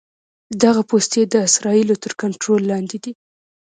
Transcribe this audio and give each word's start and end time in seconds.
دغه 0.63 0.81
پوستې 0.89 1.21
د 1.27 1.35
اسرائیلو 1.47 1.95
تر 2.03 2.11
کنټرول 2.21 2.61
لاندې 2.71 2.97
دي. 3.03 3.11